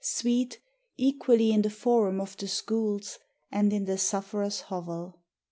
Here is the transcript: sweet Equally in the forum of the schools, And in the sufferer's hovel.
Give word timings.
sweet 0.03 0.59
Equally 0.97 1.51
in 1.53 1.61
the 1.61 1.69
forum 1.69 2.19
of 2.19 2.35
the 2.37 2.47
schools, 2.47 3.19
And 3.51 3.71
in 3.71 3.85
the 3.85 3.99
sufferer's 3.99 4.61
hovel. 4.61 5.21